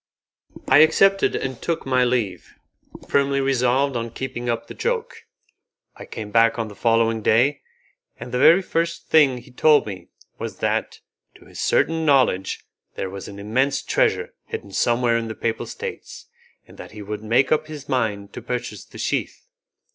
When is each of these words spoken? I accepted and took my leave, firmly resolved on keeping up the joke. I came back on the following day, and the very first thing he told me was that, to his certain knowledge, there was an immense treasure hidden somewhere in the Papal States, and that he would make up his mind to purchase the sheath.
I 0.67 0.79
accepted 0.79 1.35
and 1.35 1.61
took 1.61 1.85
my 1.85 2.03
leave, 2.03 2.55
firmly 3.07 3.39
resolved 3.39 3.95
on 3.95 4.09
keeping 4.09 4.49
up 4.49 4.65
the 4.65 4.73
joke. 4.73 5.25
I 5.95 6.05
came 6.05 6.31
back 6.31 6.57
on 6.57 6.69
the 6.69 6.75
following 6.75 7.21
day, 7.21 7.61
and 8.19 8.31
the 8.31 8.39
very 8.39 8.63
first 8.63 9.09
thing 9.09 9.37
he 9.37 9.51
told 9.51 9.85
me 9.85 10.07
was 10.39 10.57
that, 10.57 11.01
to 11.35 11.45
his 11.45 11.59
certain 11.61 12.03
knowledge, 12.03 12.65
there 12.95 13.11
was 13.11 13.27
an 13.27 13.37
immense 13.37 13.83
treasure 13.83 14.33
hidden 14.47 14.71
somewhere 14.71 15.17
in 15.17 15.27
the 15.27 15.35
Papal 15.35 15.67
States, 15.67 16.25
and 16.67 16.79
that 16.79 16.93
he 16.93 17.03
would 17.03 17.23
make 17.23 17.51
up 17.51 17.67
his 17.67 17.87
mind 17.87 18.33
to 18.33 18.41
purchase 18.41 18.83
the 18.83 18.97
sheath. 18.97 19.45